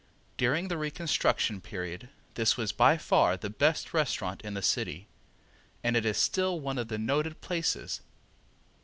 [0.35, 5.07] During the reconstruction period this was by far the best restaurant in the city,
[5.83, 8.01] and it is still one of the noted places.